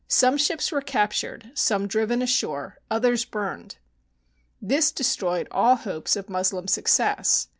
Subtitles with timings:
[0.07, 3.77] Some ships were captured, some driven ashore, others burned.
[4.59, 7.49] This destroyed all hopes of Moslem success.